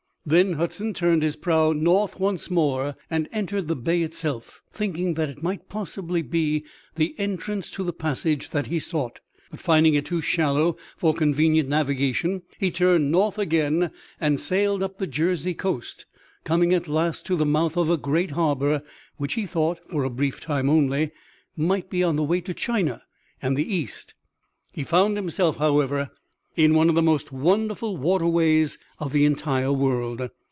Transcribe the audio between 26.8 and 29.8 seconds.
of the most wonderful waterways of the entire